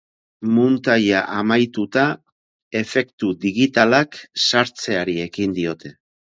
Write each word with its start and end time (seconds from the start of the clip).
Muntaia 0.53 1.19
amaituta, 1.41 2.07
efektu 2.81 3.31
digitalak 3.47 4.21
sartzeari 4.49 5.19
ekin 5.31 5.59
diote. 5.63 5.97